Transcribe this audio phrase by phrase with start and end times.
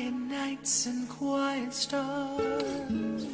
[0.00, 3.26] Quiet nights and quiet stars.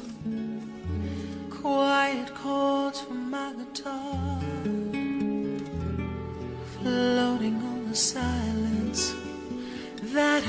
[1.49, 4.41] Quiet chords from my guitar.
[6.81, 9.15] Floating on the silence
[10.13, 10.43] that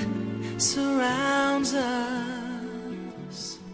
[0.57, 2.36] surrounds us.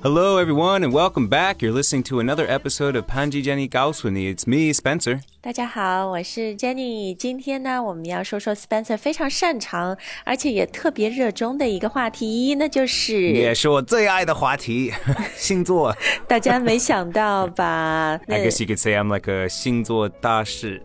[0.02, 1.60] Hello, everyone, and welcome back.
[1.60, 4.32] You're listening to another episode of Panji Jenny Gaosuni.
[4.32, 5.22] It's me, Spencer.
[5.40, 7.14] 大家好，我是 Jenny。
[7.14, 14.92] 今天呢，我们要说说 Spencer 非常擅长，而且也特别热衷的一个话题，那就是也是我最爱的话题，
[15.34, 15.92] 星座。
[16.28, 18.20] 大家没想到吧？
[18.28, 20.80] I guess you could say I'm like a 星座大师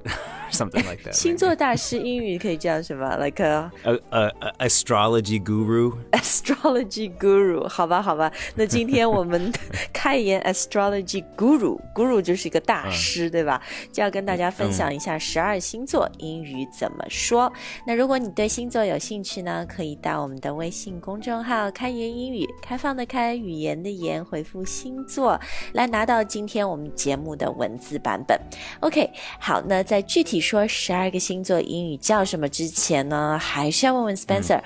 [0.53, 1.13] something like that.
[1.13, 3.09] 星座大师英语可以叫什么？
[3.19, 5.97] Like a a, a, a astrology guru.
[6.13, 8.33] astrology guru，好吧，好吧。
[8.55, 9.53] 那今天我们
[9.93, 13.61] 开言 astrology guru，guru 就是一个大师，对吧？
[13.93, 17.53] 就要跟大家分享一下十二星座英语怎么说。
[17.87, 25.41] 那如果你对星座有兴趣呢，可以到我们的微信公众号“开言英语”，开放的开，语言的言，回复星座
[25.73, 28.39] 来拿到今天我们节目的文字版本。
[28.81, 29.11] OK，
[29.41, 34.62] 好，那在具体说十二个星座英语叫什么之前呢，还是要问问 Spencer。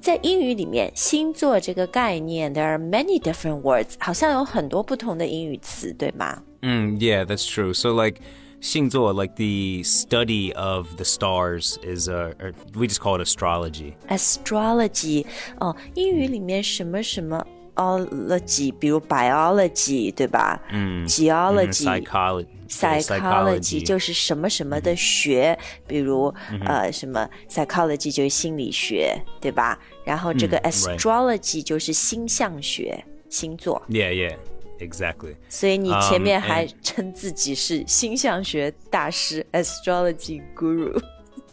[0.00, 6.40] 在英语里面，星座这个概念，there are many different words，好像有很多不同的英语词，对吗？
[6.60, 7.74] Mm, yeah, that's true.
[7.74, 8.20] So like
[8.60, 13.94] 星座 like the study of the stars is uh or we just call it astrology.
[14.08, 15.26] astrology，
[15.58, 17.44] 哦，英语里面什么什么
[17.75, 20.61] ology，比如 biology，对吧？
[20.71, 22.47] 嗯 geology、psychology.
[22.69, 26.33] psychology 就是什么什么的学，比如、
[26.65, 29.77] 呃什么 psychology 就是心理学，对吧？
[30.05, 34.35] 然后这个 astrology 就是星象学、星座，Yeah, yeah.
[34.79, 35.35] Exactly.
[35.47, 40.99] 所以你前面 Um, 还称自己是星象学大师 astrology guru。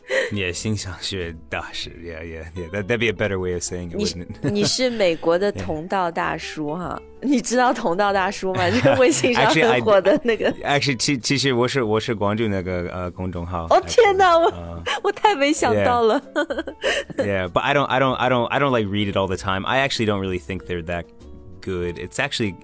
[0.31, 1.89] Yeah, 星象学大师.
[2.03, 2.69] Yeah, yeah, yeah.
[2.71, 4.51] That that'd be a better way of saying it, 你 wouldn't it?
[4.51, 7.01] 你是美国的同道大叔哈？
[7.21, 8.69] 你知道同道大叔吗？
[8.69, 10.51] 就是微信上 Actually, I- 很火的那个。
[10.63, 13.65] Actually, 其其实我是我是关注那个呃公众号。
[13.69, 16.21] 哦天哪，我、 Uh, 我太没想到了。
[17.17, 19.37] yeah, but I don't, I don't, I don't, I don't like read it all the
[19.37, 19.65] time.
[19.65, 21.05] I actually don't really think they're that
[21.61, 21.97] good.
[21.97, 22.55] It's actually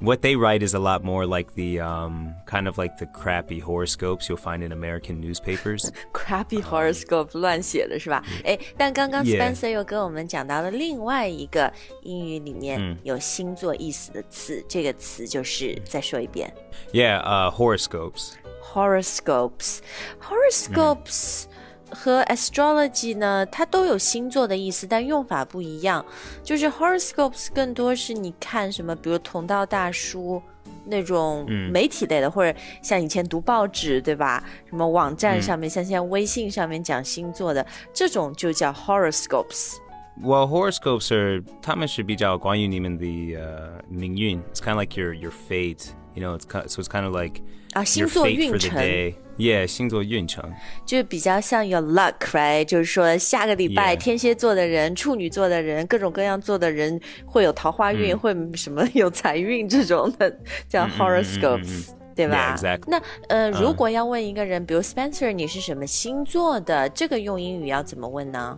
[0.00, 3.58] what they write is a lot more like the um, kind of like the crappy
[3.60, 5.90] horoscopes you'll find in American newspapers.
[6.12, 8.22] Crappy horoscope 乱写的是吧？
[8.44, 16.52] 哎，但刚刚 Yeah Spencer 又跟我们讲到了另外一个英语里面有星座意思的词，这个词就是再说一遍
[16.92, 18.32] yeah, uh, horoscopes.
[18.74, 21.44] horoscopes。horoscopes、
[21.91, 26.05] 和 astrology 呢，它都有星座的意思，但用法不一样。
[26.43, 30.41] 就是 horoscopes 更多是你看什么，比如同道大叔。
[30.83, 34.43] 那种媒体类的，或者像以前读报纸，对吧？
[34.67, 39.75] 什么网站上面，像现在微信上面讲星座的这种，就叫 horoscopes。
[40.19, 44.41] Well, horoscopes are 他们是比较关于你们的呃命运.
[44.53, 45.89] It's kind of like your your fate.
[46.14, 47.42] You know, it's kind, so it's kind of like
[47.72, 49.14] 啊，星 your 座 fate 运 for the 程 day.
[49.36, 50.50] Yeah, 星座运程。
[50.86, 52.64] 就比较像 your luck，right？
[52.64, 60.34] 就是说下个礼拜 Yeah 天蝎座的人、处女座的人、各种各样座的人会有桃花运，会什么有财运这种的，
[60.68, 61.88] 叫 horoscopes。
[62.16, 66.88] 对吧 Yeah, exactly 那呃，如果要问一个人，比如 Spencer，你是什么星座的？
[66.88, 68.56] 这个用英语要怎么问呢？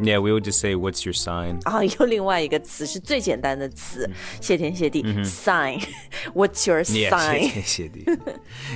[0.00, 4.06] Yeah, we would just say, "What's your sign?" 啊，有另外一个词是最简单的词，
[4.42, 7.50] 谢天谢地，sign。What's your Yeah, sign？
[7.50, 7.90] shit, shit,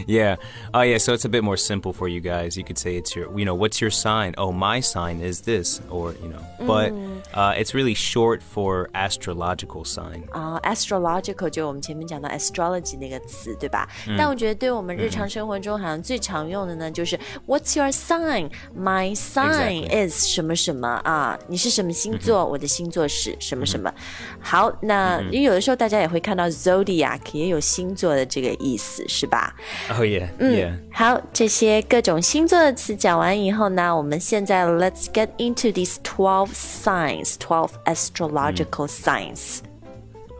[0.06, 0.36] yeah.
[0.72, 0.96] Oh, yeah.
[0.98, 2.56] So it's a bit more simple for you guys.
[2.56, 4.32] You could say it's your, you know, what's your sign?
[4.38, 6.40] Oh, my sign is this, or you know.
[6.66, 6.92] But
[7.34, 10.22] uh, it's really short for astrological sign.
[10.30, 13.86] 啊、a s t r o l o g i c a l 就我们前面讲到 astrology 那个词，对吧？
[14.16, 18.50] 但我觉得对我们日常生活中好像最常用的呢，就是 What's your sign?
[18.74, 20.08] My sign Exactly.
[20.08, 21.10] is 什么什么啊？
[21.47, 22.45] 你是什么星座？
[22.45, 23.93] 我的星座是什么什么？
[24.39, 29.55] 好，那因为有的时候大家也会看到 zodiac 也有星座的这个意思，是吧
[29.89, 30.73] ？Oh yeah, yeah.
[30.93, 39.59] 好，这些各种星座的词讲完以后呢，我们现在 let's get into these twelve signs, twelve astrological signs.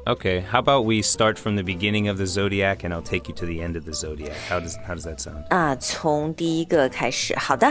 [0.08, 0.42] Okay.
[0.42, 3.46] How about we start from the beginning of the zodiac, and I'll take you to
[3.48, 4.38] the end of the zodiac.
[4.48, 5.48] How does how does that sound?
[5.50, 7.36] 啊，从第一个开始。
[7.36, 7.68] 好的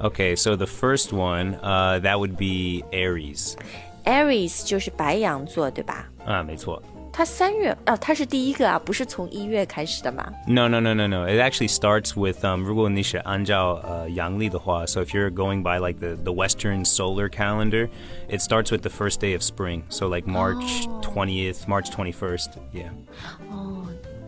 [0.00, 0.36] Okay.
[0.36, 3.54] So the first one, uh, that would be Aries.
[4.04, 6.06] ，Aries 就是白羊座，对吧？
[6.24, 6.82] 啊，没错。
[7.12, 10.30] 它三月哦，它是第一个啊，不是从一月开始的吗？
[10.46, 11.24] No, no, no, no, no.
[11.26, 16.84] It actually starts with um, 如果你是按照呃阳历的话, so if you're going by like the, the Western
[16.84, 17.88] solar calendar,
[18.28, 19.84] it starts with the first day of spring.
[19.88, 22.48] So like March 20th, March 21st.
[22.74, 22.90] Yeah.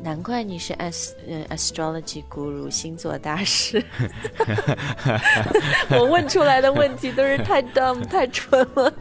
[0.04, 3.82] 难怪你是 as 嗯 astrology guru 星座大师。
[5.92, 8.94] 我问出来的问题都是太 dumb 太蠢了。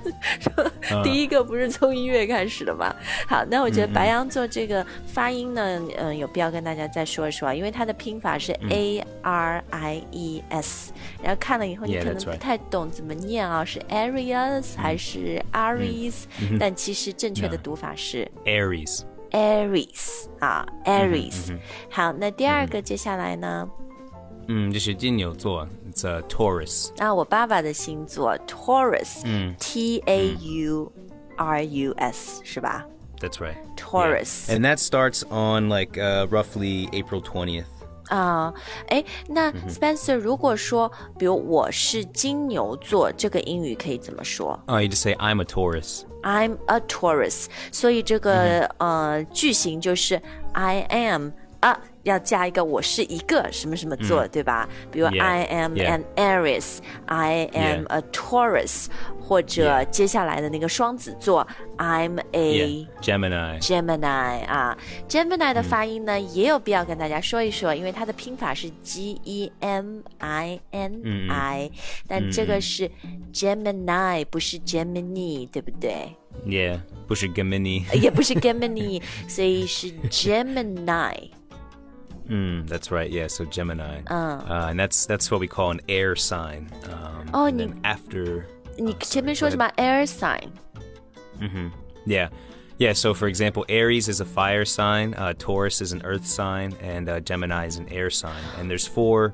[1.02, 2.94] 第一个不是从音乐开始的吗？
[3.26, 16.26] 好，那我觉得白羊座这个发音呢，嗯，有必要跟大家再说一说啊，因为它的拼法是 A R I E S，然后看了以后你可能不太懂怎么念啊，是 Aries 还是 Aries？
[16.60, 19.00] 但其实正确的读法是 Aries.
[19.31, 21.57] Aries 啊，Aries。
[21.89, 23.69] 好，那第二个接下来呢？
[24.47, 26.89] 嗯，这是金牛座，It's a Taurus.
[26.97, 30.91] 啊，我爸爸的星座 Taurus，T A U
[31.35, 32.85] R U S 是吧
[33.19, 33.55] That's right.
[33.75, 37.65] ？Taurus And that starts on like uh, roughly April 20th.
[38.12, 38.52] 啊，
[38.88, 50.20] 哎，那 Spencer，如果说，比如我是金牛座，这个英语可以怎么说 Oh, you just say I'm a Taurus.？I'm a Taurus，所以这个、呃句型就是
[50.52, 51.30] I am
[51.60, 54.68] 啊，要加一个我是一个什么什么座，对吧？
[54.90, 58.86] 比如 Yeah, I am an Aries，I am a Taurus，
[59.20, 61.46] 或者接下来的那个双子座
[61.78, 63.60] I'm a Gemini.
[63.60, 64.76] Gemini 啊
[65.08, 71.70] ，Gemini 的发音呢、也有必要跟大家说一说，因为它的拼法是 G E M I N I，、
[72.08, 72.90] 但这个是
[73.32, 76.14] Gemini，不是 Gemini，对不对
[76.46, 76.80] ？Yeah.
[77.06, 77.84] 不是 Gemini.
[78.00, 81.30] 也不是 Gemini，所以是 Gemini。
[82.31, 83.09] Mm, that's right.
[83.09, 83.27] Yeah.
[83.27, 84.01] So Gemini.
[84.09, 86.69] Uh, and that's that's what we call an air sign.
[86.91, 88.45] Um, Oh, and 你- then after
[88.77, 90.49] 你前面说什么 air sign？
[92.05, 92.29] Yeah.
[92.79, 96.73] Yeah, so for example, Aries is a fire sign, uh, Taurus is an earth sign,
[96.79, 98.39] and uh, Gemini is an air sign.
[98.59, 99.33] And there's four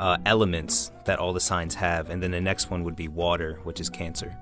[0.00, 2.10] uh, elements that all the signs have.
[2.10, 4.36] And then the next one would be water, which is Cancer.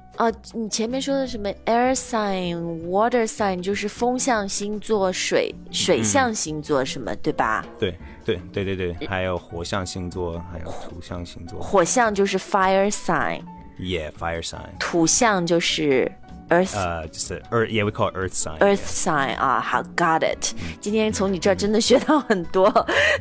[0.53, 7.65] 你前面说的什么？Air sign water sign 就是风向星座水水象星座什么对吧？
[7.79, 9.07] 对对对对对。
[9.07, 11.59] 还有火象星座还有土象星座。
[11.59, 13.41] 火象就是 fire sign
[13.79, 16.09] yeah fire sign 土象就是
[16.49, 22.67] earth 呃就是 earth yeah we call earth sign earth sign 啊好 got it 今天从你这儿真的学到很多。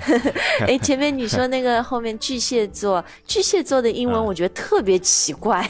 [0.69, 5.67] 哎前面你说那个后面巨蟹座巨蟹座的英文我觉得特别奇怪。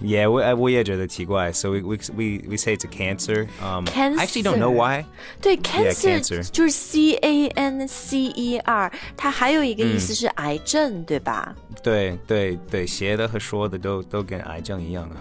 [0.00, 3.46] Yeah, 我我也觉得奇怪 So we, we we we say it's a Cancer.
[3.62, 4.74] Um, I actually don't know Cancer.
[4.74, 5.04] why.
[5.40, 11.54] 对，cancer cancer 就是 C A N C E R，它还有一个意思是癌症，对吧？
[11.84, 15.16] 对对对，写的和说的都都跟癌症一样啊。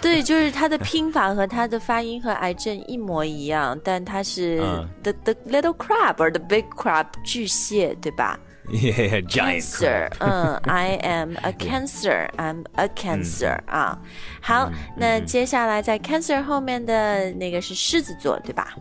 [0.00, 8.38] 对，就是它的拼法和它的发音和癌症一模一样，但它是嗯 the the little crab or the big crab 巨蟹，对吧？
[8.69, 13.99] Yeah, giant cancer，嗯，I am a cancer，I'm a cancer 啊。
[14.41, 18.75] 好，那接下来在 cancer 后面的那个是狮子座，对吧？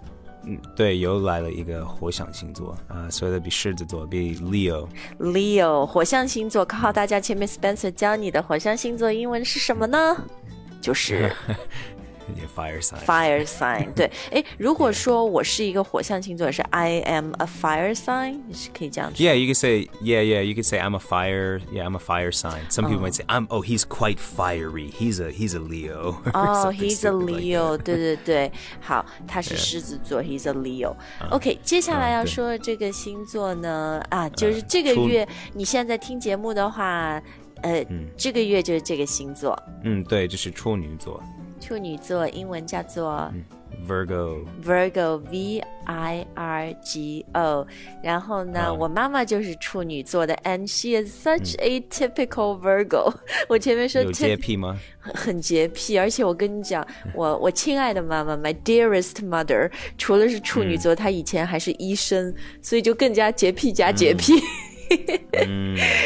[0.46, 4.88] 嗯对，又来了一个火象星座啊，所以它比狮子座，比 Leo。
[5.18, 10.16] Leo 火象星座，考考大家，前面 Spencer 教你的火象星座英文是什么呢？
[10.80, 11.30] 就是。
[12.35, 12.99] Yeah, fire sign.
[13.05, 13.91] fire sign。
[13.95, 19.25] 对，哎，如果说我是一个火象星座，是 I am a fire sign，也是可以这样说。
[19.25, 20.43] Yeah, you could say yeah, yeah.
[20.43, 21.59] You could say I'm a fire.
[21.73, 22.69] Yeah, I'm a fire sign.
[22.69, 23.47] Some people might say I'm.
[23.49, 24.91] Oh, he's quite fiery.
[24.91, 26.17] He's a he's a Leo.
[26.25, 27.83] or 哦、 something h e s a stupid like Leo， that.
[27.83, 37.19] 对对对，好，他是狮子座，He's a Leo。OK，接下来要对说的这个星座呢，啊，就是这个处月，你现在听节目的话，
[37.63, 37.83] 呃，
[38.15, 41.19] 这个月就是这个星座，嗯，对，这是处女座
[41.64, 43.32] 处女座，英文叫做
[43.88, 44.44] Virgo.
[44.62, 47.66] Virgo，V I R G O。
[48.02, 53.14] 然后呢，啊我妈妈就是处女座的，and she is such a typical Virgo。
[53.48, 54.78] 我前面说有洁癖吗？
[55.00, 64.34] 很很洁癖，而且我跟你讲，我我亲爱的妈妈，my dearest mother，除了是处女座，她以前还是医生，所以就更加洁癖加洁癖。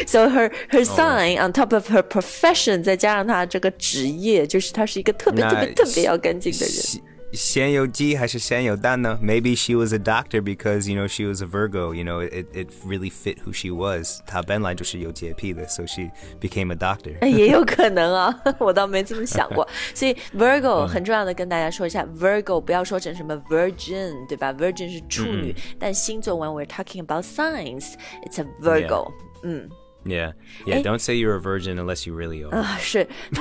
[0.05, 7.08] So her her sign on top of her profession，再加上她这个职业，就是她是一个特别特别特别要干净的人。
[7.32, 9.18] 先先有鸡还是先有蛋呢？
[9.20, 11.92] Maybe she was a doctor because you know she was a Virgo.
[11.92, 14.20] You know it it really fit who she was.
[14.26, 17.18] 她本来就是有洁癖的，so she became a doctor.
[17.20, 19.66] 哎 也有可能啊，我倒没这么想过。
[19.94, 24.52] 所以 Virgo 很重要的跟大家说一下、v i r g o 不要说成什么 Virgin，对吧？
[24.52, 29.12] Virgin 是处女，但星座 when we're talking about signs，it's a Virgo。
[29.42, 29.68] 嗯
[30.06, 30.34] Yeah,
[30.66, 30.82] yeah.
[30.82, 32.54] Don't say you're a virgin unless you really are.
[32.54, 33.40] 啊，是那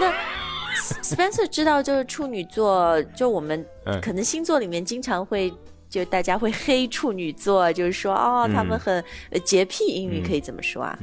[1.02, 3.64] Spencer 知道，就是处女座，就我们
[4.02, 5.52] 可能星座里面经常会。
[5.90, 10.98] 就大家会黑处女座，就是说哦，他们很呃洁癖，英语可以怎么说啊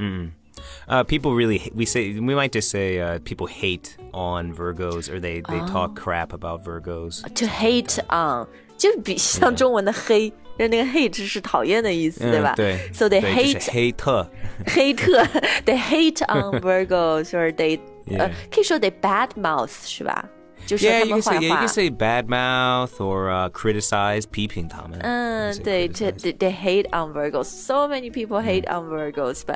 [0.86, 5.18] ？Uh, people really we say we might just say uh, people hate on Virgos or
[5.18, 7.22] they they talk crap about Virgos.
[7.22, 8.46] To hate on，
[8.78, 12.53] 就就比像中文的黑，就那个 hate 是讨厌的意思，对吧？
[12.53, 14.29] 嗯对 So they 对就是 hate 黑特。
[14.67, 15.23] 黑特，
[15.65, 17.79] they hate on Virgos or they，
[18.17, 20.29] 呃 Yeah.，可以说 they bad mouth 是吧？
[20.67, 23.49] 就说 Yeah, 他 you 们 can say 坏 yeah, you 话 can。say bad mouth or uh,
[23.49, 24.99] criticize 批评他们。
[25.01, 26.19] 嗯 You，say 对，这 criticize.
[26.19, 27.45] they they hate on Virgos.
[27.45, 29.55] So many people hate on Virgos, but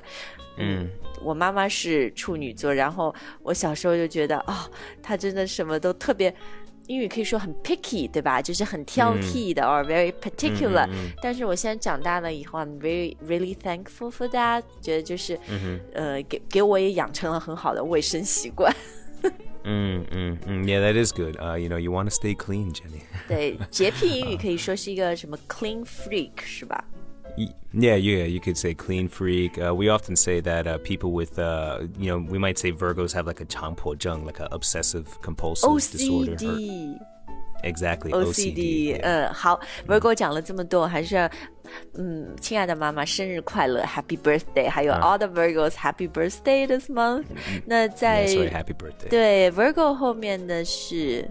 [0.57, 0.89] 嗯
[1.21, 4.53] 我妈妈是处女座，然后我小时候就觉得，哦，
[5.03, 6.33] 她真的什么都特别。
[6.89, 8.41] 英语可以说很 picky，对吧？
[8.41, 10.87] 就是很挑剔的、or very particular、
[11.21, 14.63] 但是我现在长大了以后，I'm very really thankful for that。
[14.81, 15.39] 觉得就是，
[15.93, 18.71] 呃，给给我也养成了很好的卫生习惯。
[19.63, 20.63] Mm, mm, mm.
[20.65, 21.37] Yeah, that is good.
[21.37, 23.01] Uh, you know, you want to stay clean, Jenny.
[23.27, 26.85] 对，洁癖英语可以说是一个什么 clean freak，是吧？
[27.39, 29.57] Y- Yeah, yeah, you could say clean freak.
[29.57, 33.11] Uh, we often say that uh, people with, uh, you know, we might say Virgos
[33.13, 36.35] have like a 强迫症, like a obsessive compulsive disorder.
[36.35, 36.97] or- OCD。
[37.63, 38.99] exactly, OCD， yeah.
[39.01, 41.29] 嗯，好，Virgo 讲了这么多，还是要，
[41.97, 44.69] 嗯，亲爱的妈妈，生日快乐，Happy Birthday！
[44.69, 47.25] 还有 all the Virgos，Happy Birthday this month。
[47.65, 49.09] 那在 Yeah, sorry, happy birthday.
[49.09, 51.27] 对 Virgo 后面的是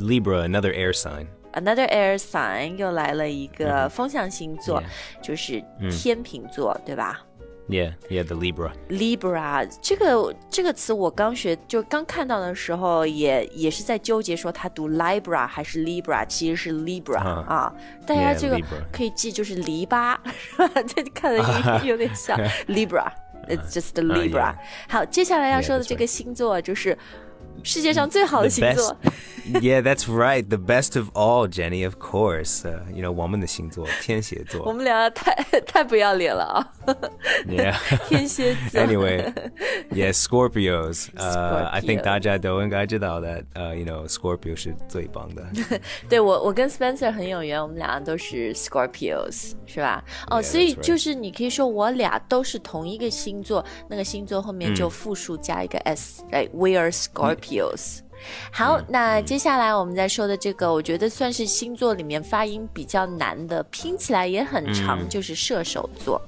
[0.00, 1.26] Libra, another air sign.
[1.52, 7.24] Another Air Sign，又来了一个风象星座 Yeah，就是天秤座，对吧？
[7.68, 8.72] Yeah, yeah, the Libra.
[8.88, 17.74] Libra 这个这个词我刚学，就刚看到的时候也也是在纠结，说它读 Libra 还是 Libra，其实是 Libra、啊啊。
[18.06, 20.82] 大家 Yeah，这个 Libra 可以记，就是篱笆，是吧？
[20.86, 21.38] 这看的
[21.84, 24.56] 有有点像 Libra。It's just the Libra、 yeah
[24.90, 26.96] 好，接下来要 Yeah，说的 that's 这个星座就是
[27.61, 28.95] 世界上最好的星座。
[29.61, 30.47] yeah, that's right.
[30.47, 32.63] The best of all, Jenny, of course.
[32.63, 34.63] Uh, you know, 我们的星座，天蝎座。
[34.63, 36.73] 我们俩太太不要脸了啊
[37.45, 37.75] ！Yeah.
[38.07, 38.81] 天蝎座。
[38.81, 39.33] anyway,
[39.91, 41.09] yeah, Scorpios.
[41.17, 42.03] Uh, I think Scorpio.
[42.03, 45.45] 大家都应该知道 that, uh, you know, Scorpio 是最棒的。
[46.07, 50.01] 对我，我跟 Spencer 很有缘，我们俩都是 Scorpios，是吧？
[50.29, 56.91] 哦所以就是你可以说我俩都是同一个星座，那个星座后面就复数加一个 s，哎、w e are
[57.43, 57.99] Scorpios。
[58.51, 66.21] 好，那接下来我们再说的这个，我觉得算是星座里面发音比较难的，拼起来也很长，就是射手座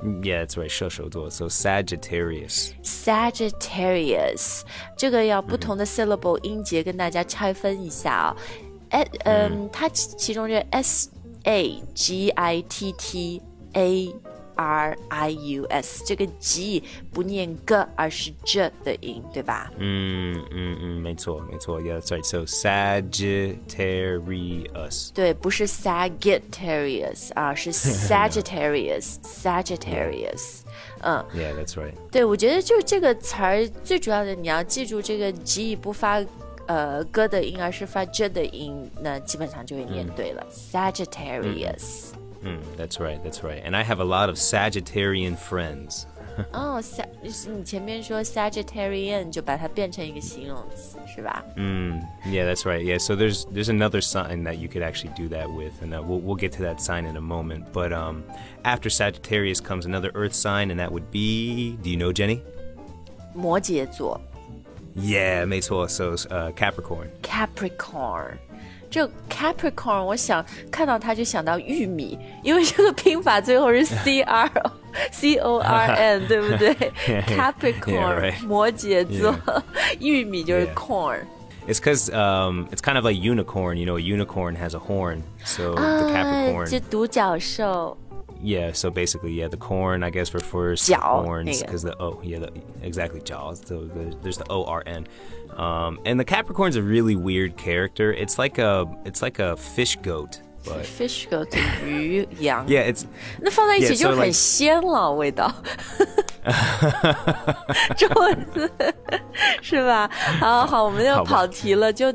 [0.00, 0.68] Yeah, that's right.
[0.68, 1.30] 射手座.
[1.30, 2.70] So Sagittarius.
[2.82, 4.62] Sagittarius。
[4.96, 8.36] 这个要不同的 syllable 音节跟大家拆分一下啊、
[8.90, 11.08] 哎，嗯，它其其中这 S
[11.44, 13.42] A G I T T
[13.74, 14.12] A
[14.56, 16.82] R I U S 这个 G
[17.12, 21.80] 不念 g，而是 j 的音，对吧？Mm, mm, mm, 没错，没错.
[21.80, 22.24] Yeah, that's right.
[22.24, 25.10] So Sagittarius.
[25.12, 30.60] 对，不是 Sagittarius 啊，是 Sagittarius，Sagittarius。
[31.04, 31.94] 嗯，Yeah, that's right.
[32.10, 36.24] 对，我觉得就是这个词儿最主要的，你要记住这个 G 不发
[36.66, 40.46] 呃歌的音，而是发 j 的音，那基本上就会念对了。
[40.52, 42.12] Sagittarius。
[42.43, 43.21] Mm, that's right.
[43.23, 43.61] That's right.
[43.63, 46.05] And I have a lot of Sagittarian friends.
[46.53, 51.43] 哦，Sa 你前面说 Sagittarian 就把它变成一个形容词，是吧？
[51.55, 52.83] Mm, yeah, that's right.
[52.83, 56.03] Yeah, so there's there's another sign that you could actually do that with, and uh,
[56.03, 57.73] we'll we'll get to that sign in a moment.
[57.73, 58.23] But um,
[58.63, 61.75] after Sagittarius comes another Earth sign, and that would be.
[61.81, 62.43] Do you know Jenny?
[63.33, 64.21] 摩羯座
[64.95, 65.87] Yeah, 没错.
[65.87, 67.09] So uh, Capricorn.
[67.23, 68.37] Capricorn。
[68.92, 74.50] 这 Capricorn，我想看到它就想到玉米，因为这个拼法最后是 C R
[75.10, 76.74] C O R N，对不对
[77.26, 78.46] ？Capricorn，right.
[78.46, 79.34] 摩羯座，
[79.98, 81.20] 玉米就是 corn。
[81.66, 83.78] It's because um, it's kind of like unicorn.
[83.78, 85.22] You know, a unicorn has a horn.
[85.44, 86.66] So the 啊，Capricorn.
[86.68, 87.96] 就独角兽。
[88.42, 92.52] yeah, so basically, yeah, the corn, I guess, refers to horns because the oh, yeah, the,
[92.82, 93.62] exactly, jaws.
[93.64, 95.06] So the, there's the O R N,
[95.56, 98.12] um, and the Capricorn's a really weird character.
[98.12, 100.40] It's like a it's like a fish goat
[100.82, 101.48] fish goat
[101.84, 103.04] 鱼羊 yeah,
[103.40, 105.52] 那放在一起就很鲜了，味道。
[107.96, 108.68] 中文字
[109.60, 110.10] 是吧？
[110.40, 112.12] 好好，我们又跑题了，就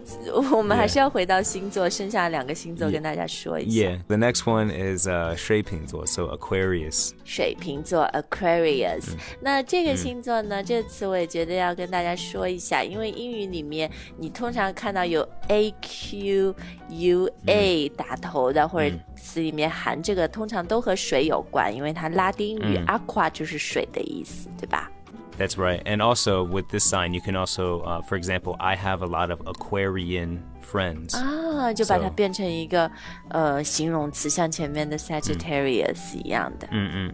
[0.52, 3.84] 我们还是要回到星座，剩下两个星座跟大家说一下。
[3.84, 4.04] yeah.
[4.08, 7.12] The next one is uh, 水瓶座, so Aquarius.
[7.24, 9.06] 水瓶座 Aquarius，、
[9.40, 16.54] 那这个星座呢，这个词我也觉得要跟大家说一下，因为英语里面你通常看到有 A Q
[16.90, 24.91] U A 打头的，或者词里面含这个，通常都和水有关，因为它拉丁语 aqua 就是水的意思，对吧？
[25.39, 25.83] That's right.
[25.85, 29.31] And also with this sign, you can also, uh, for example, I have a lot
[29.31, 31.17] of Aquarian friends.
[31.17, 32.91] 啊，就把它 So- 变成一个
[33.31, 36.69] 呃形容词，像前面的 Sagittarius 一样的。
[36.69, 37.13] Mm,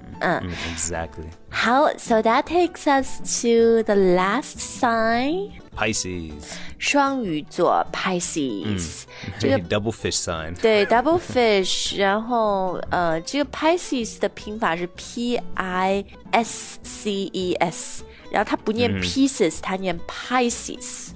[0.74, 1.28] exactly.
[1.48, 6.56] 好，so that takes us to the last sign Pisces.
[6.78, 9.04] 双鱼座 Pisces，、
[9.38, 10.54] 这个 double fish sign.
[10.60, 21.10] 对 double fish，然后呃，这个 Pisces 的拼法是 P I S C E S，然后它不念 pieces，、它念 Pisces。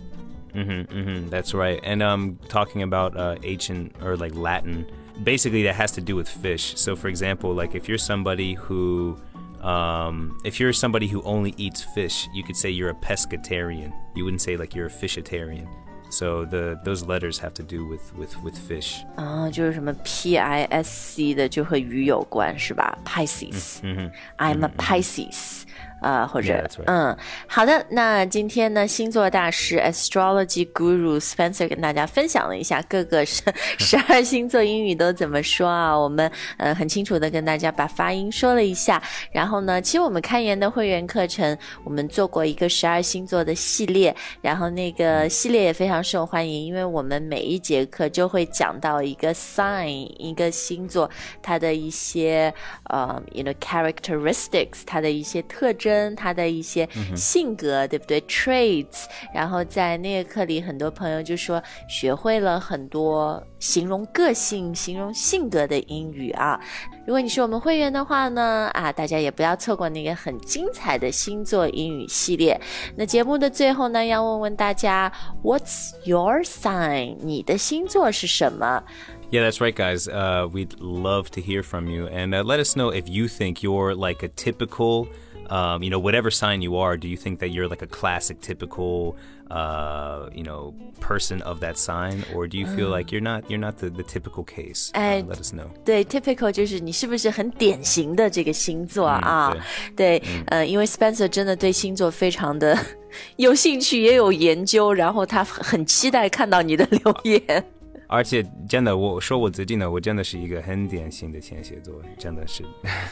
[0.54, 1.80] hmm hmm that's right.
[1.82, 4.84] And um, talking about uh, ancient or like Latin,
[5.24, 6.74] basically that has to do with fish.
[6.76, 9.16] So, for example, like if you're somebody who,
[9.62, 13.92] um, if you're somebody who only eats fish, you could say you're a pescatarian.
[14.14, 15.66] You wouldn't say like you're a fishitarian.
[16.10, 19.02] So the those letters have to do with with with fish.
[19.16, 22.98] 啊，就是什么 P I S C 的就和鱼有关是吧？
[23.04, 25.62] Pisces，嗯 I'm a Pisces，
[26.01, 26.83] 呃，或者 Yeah, that's right.
[26.85, 33.41] 嗯，好的，那今天呢，星座大师 Astrology Guru Spencer 跟大家分享了一下各个十
[33.79, 39.01] 十二星座英语都怎么说啊，我们呃很清楚的跟大家把发音说了一下，
[39.31, 49.87] 然后呢，其实我们开言的会员课程，我们做过一个十二星座的系列，然后那个系列也非常受欢迎，因为我们每一节课就会讲到一个 sign
[50.17, 51.09] 一个星座
[51.41, 52.53] 它的一些
[52.85, 55.86] 呃，you know characteristics，它的一些特征，
[56.16, 58.18] 它的一些性格，对不对？
[58.22, 59.04] traits。
[59.34, 66.58] 然后在那个课里，很多朋友就说学会了很多形容个性、形容性格的英语啊。
[67.06, 72.58] 如果你是我们会员的话呢，啊，大家也不要错过那个很精彩的星座英语系列。
[72.96, 75.12] 那节目的最后呢，要问问大家，
[75.42, 77.16] What's your sign？
[77.20, 78.84] 你的星座是什么？
[79.32, 80.06] Yeah, that's right, guys.
[80.08, 83.62] Uh, we'd love to hear from you, and uh, let us know if you think
[83.62, 85.06] you're like a typical,
[85.50, 86.96] um, you know, whatever sign you are.
[86.96, 89.16] Do you think that you're like a classic, typical,
[89.50, 93.50] uh, you know, person of that sign, or do you feel like you're not?
[93.50, 94.90] You're not the, the typical case.
[94.94, 95.68] Uh, Uh, let us know.
[95.84, 99.52] 对，typical 就是你是不是很典型的这个星座啊？
[99.54, 99.60] 嗯
[99.96, 102.78] 对，呃，因为 Spencer 真的对星座非常的
[103.36, 107.64] 有兴趣，也有研究，然后他很期待看到你的留言。
[108.08, 112.62] 而且真的，我说我自己呢，我真的是一个很典型的天蝎座，真的是。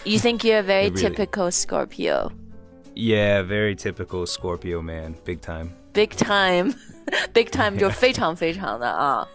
[0.04, 1.00] You think you're a very Really?
[1.00, 2.30] typical Scorpio?
[2.94, 5.70] yeah, very typical Scorpio man, big time.
[5.92, 6.74] Big time,
[7.32, 9.26] big time 就非常非常的啊。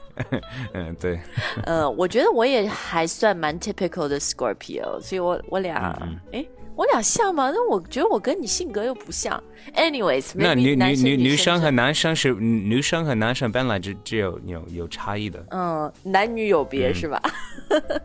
[0.73, 1.19] 嗯，对。
[1.65, 5.97] 呃，我觉得我也还算蛮 typical 的 Scorpio，所以我我俩，
[6.31, 6.47] 诶，
[6.80, 7.50] 我俩像吗？
[7.54, 9.38] 那我觉得我跟你性格又不像。
[9.74, 15.44] Anyways，那女女女女生生和男生是女生和男生本来就只有有有差异的。
[15.50, 17.20] 嗯，男女有别、是吧？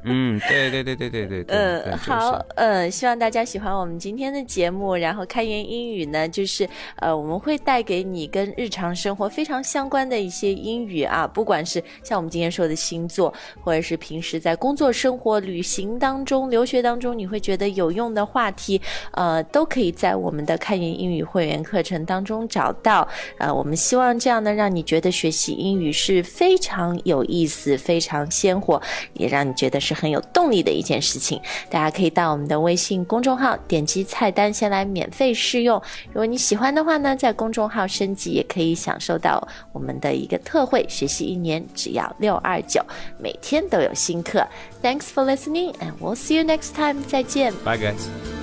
[0.03, 1.55] 嗯，对对对对对对对。
[1.55, 4.93] 嗯，对好，嗯，希望大家喜欢我们今天的节目。
[4.93, 18.64] 然后开言英语呢，就是呃，我们会带给你跟日常生活非常相关的一些英语啊，不管是像我们今天说的星座，或者是平时在工作、生活、旅行当中、留学当中，你会觉得有用的话题，
[19.11, 23.07] 呃，都可以在我们的开言英语会员课程当中找到。
[23.37, 28.81] 呃，我们希望这样呢，让你觉得学习英语是非常有意思、非常鲜活，
[29.13, 31.39] 也让你觉得是很有动力的一件事情。
[31.69, 35.81] 大家可以到我们的微信公众号点击菜单先来免费试用。
[36.07, 42.81] 如果你喜欢的话呢，在公众号升级也可以享受到我们的一个特惠，学习一年只要六二九，
[43.19, 44.45] 每天都有新课。
[44.81, 47.01] Thanks for listening, and we'll see you next time.
[47.07, 47.53] 再见。
[47.63, 48.34] Bye guys.